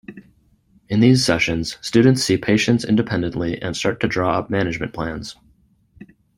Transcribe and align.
In 0.89 0.99
these 0.99 1.23
sessions, 1.23 1.77
students 1.81 2.23
see 2.23 2.35
patients 2.35 2.83
independently 2.83 3.61
and 3.61 3.77
start 3.77 3.99
to 3.99 4.07
draw 4.07 4.39
up 4.39 4.49
management 4.49 4.93
plans. 4.93 5.35